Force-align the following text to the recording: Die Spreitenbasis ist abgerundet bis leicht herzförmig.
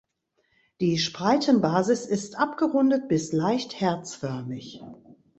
Die 0.79 0.97
Spreitenbasis 0.97 2.07
ist 2.07 2.35
abgerundet 2.35 3.07
bis 3.07 3.33
leicht 3.33 3.79
herzförmig. 3.79 4.81